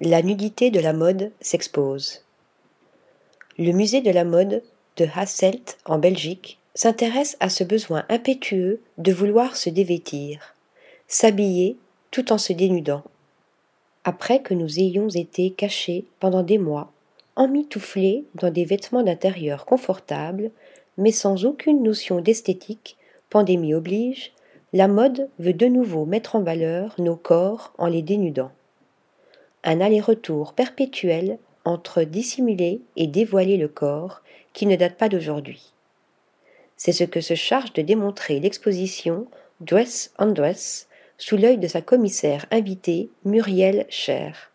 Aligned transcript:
La 0.00 0.22
nudité 0.22 0.70
de 0.70 0.78
la 0.78 0.92
mode 0.92 1.32
s'expose. 1.40 2.22
Le 3.58 3.72
musée 3.72 4.00
de 4.00 4.12
la 4.12 4.22
mode 4.22 4.62
de 4.96 5.08
Hasselt, 5.12 5.76
en 5.86 5.98
Belgique, 5.98 6.60
s'intéresse 6.76 7.36
à 7.40 7.48
ce 7.48 7.64
besoin 7.64 8.04
impétueux 8.08 8.80
de 8.98 9.12
vouloir 9.12 9.56
se 9.56 9.70
dévêtir, 9.70 10.54
s'habiller 11.08 11.76
tout 12.12 12.30
en 12.30 12.38
se 12.38 12.52
dénudant. 12.52 13.02
Après 14.04 14.40
que 14.40 14.54
nous 14.54 14.78
ayons 14.78 15.08
été 15.08 15.50
cachés 15.50 16.04
pendant 16.20 16.44
des 16.44 16.58
mois, 16.58 16.92
emmitouflés 17.34 18.24
dans 18.36 18.52
des 18.52 18.64
vêtements 18.64 19.02
d'intérieur 19.02 19.66
confortables, 19.66 20.52
mais 20.96 21.10
sans 21.10 21.44
aucune 21.44 21.82
notion 21.82 22.20
d'esthétique, 22.20 22.96
pandémie 23.30 23.74
oblige, 23.74 24.30
la 24.72 24.86
mode 24.86 25.28
veut 25.40 25.54
de 25.54 25.66
nouveau 25.66 26.04
mettre 26.04 26.36
en 26.36 26.42
valeur 26.42 26.94
nos 26.98 27.16
corps 27.16 27.72
en 27.78 27.88
les 27.88 28.02
dénudant. 28.02 28.52
Un 29.64 29.80
aller-retour 29.80 30.52
perpétuel 30.52 31.38
entre 31.64 32.02
dissimuler 32.02 32.80
et 32.96 33.06
dévoiler 33.06 33.56
le 33.56 33.68
corps 33.68 34.22
qui 34.52 34.66
ne 34.66 34.76
date 34.76 34.96
pas 34.96 35.08
d'aujourd'hui. 35.08 35.72
C'est 36.76 36.92
ce 36.92 37.04
que 37.04 37.20
se 37.20 37.34
charge 37.34 37.72
de 37.72 37.82
démontrer 37.82 38.40
l'exposition 38.40 39.26
Dress 39.60 40.12
on 40.18 40.26
Dress 40.26 40.88
sous 41.18 41.36
l'œil 41.36 41.58
de 41.58 41.66
sa 41.66 41.82
commissaire 41.82 42.46
invitée 42.50 43.10
Muriel 43.24 43.86
Cher. 43.88 44.52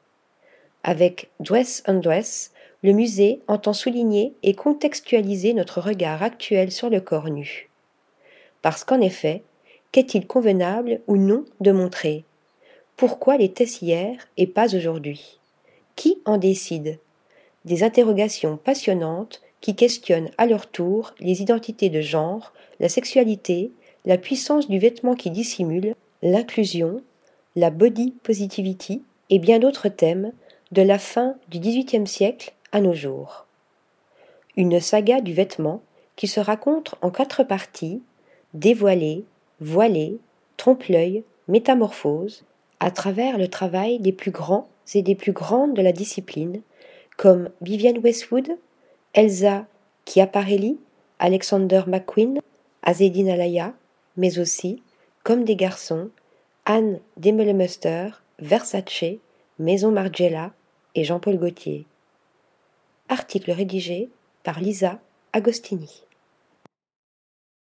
Avec 0.84 1.30
Dress 1.40 1.84
on 1.88 1.96
Dress, 1.96 2.54
le 2.84 2.94
musée 2.94 3.42
entend 3.48 3.74
souligner 3.74 4.34
et 4.44 4.54
contextualiser 4.54 5.54
notre 5.54 5.82
regard 5.82 6.24
actuel 6.24 6.72
sur 6.72 6.90
le 6.90 7.02
corps 7.02 7.30
nu. 7.30 7.70
Parce 8.62 8.84
qu'en 8.84 9.02
effet, 9.02 9.44
qu'est-il 9.92 10.26
convenable 10.26 11.02
ou 11.08 11.18
non 11.18 11.46
de 11.60 11.72
montrer 11.72 12.24
Pourquoi 12.96 13.38
les 13.38 13.52
tests 13.52 13.82
hier 13.82 14.16
et 14.38 14.46
pas 14.46 14.76
aujourd'hui? 14.76 15.40
Qui 15.96 16.20
en 16.26 16.38
décide? 16.38 17.00
Des 17.66 17.84
interrogations 17.84 18.58
passionnantes 18.58 19.42
qui 19.62 19.76
questionnent 19.76 20.30
à 20.38 20.46
leur 20.46 20.68
tour 20.68 21.16
les 21.20 21.42
identités 21.42 21.90
de 21.90 22.02
genre, 22.02 22.54
la 22.80 22.90
sexualité, 22.90 23.72
la 24.06 24.20
puissance 24.20 24.70
du 24.70 24.78
vêtement 24.78 25.16
qui 25.16 25.32
dissimule, 25.32 25.96
l'inclusion, 26.22 27.02
la 27.56 27.72
body 27.72 28.12
positivity 28.24 29.02
et 29.32 29.40
bien 29.40 29.58
d'autres 29.58 29.90
thèmes 29.90 30.32
de 30.72 30.84
la 30.84 31.00
fin 31.00 31.36
du 31.50 31.60
XVIIIe 31.60 32.08
siècle 32.08 32.54
à 32.72 32.80
nos 32.80 32.94
jours. 32.94 33.48
Une 34.56 34.80
saga 34.80 35.20
du 35.20 35.34
vêtement 35.34 35.82
qui 36.16 36.28
se 36.28 36.40
raconte 36.40 36.94
en 37.02 37.10
quatre 37.10 37.44
parties, 37.44 38.04
dévoilée, 38.54 39.26
voilée, 39.60 40.20
trompe-l'œil, 40.58 41.24
métamorphose, 41.48 42.46
à 42.84 42.92
travers 42.92 43.38
le 43.38 43.48
travail 43.48 43.98
des 44.00 44.12
plus 44.12 44.32
grands 44.32 44.68
et 44.94 45.02
des 45.02 45.16
plus 45.16 45.32
grandes 45.32 45.74
de 45.74 45.82
la 45.82 45.94
discipline, 45.94 46.62
comme 47.16 47.50
Vivienne 47.62 48.00
Westwood, 48.00 48.58
Elsa 49.14 49.66
Chiaparelli, 50.06 50.78
Alexander 51.18 51.84
McQueen, 51.88 52.42
Azedine 52.82 53.30
Alaya, 53.30 53.74
mais 54.18 54.38
aussi, 54.38 54.84
comme 55.24 55.46
des 55.46 55.56
garçons, 55.56 56.10
Anne 56.66 57.00
Demelemuster, 57.16 58.10
Versace, 58.40 59.16
Maison 59.60 59.92
Margiela 59.92 60.52
et 60.94 61.06
Jean-Paul 61.06 61.38
Gaultier. 61.38 61.86
Article 63.08 63.52
rédigé 63.52 64.10
par 64.44 64.60
Lisa 64.60 65.00
Agostini. 65.32 66.04